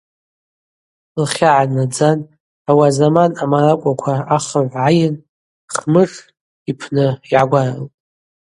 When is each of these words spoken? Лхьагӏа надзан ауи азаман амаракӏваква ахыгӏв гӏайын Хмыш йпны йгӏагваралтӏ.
Лхьагӏа 1.23 1.73
надзан 1.83 2.19
ауи 2.69 2.85
азаман 2.89 3.31
амаракӏваква 3.43 4.15
ахыгӏв 4.35 4.67
гӏайын 4.73 5.15
Хмыш 5.75 6.11
йпны 6.69 7.05
йгӏагваралтӏ. 7.31 7.93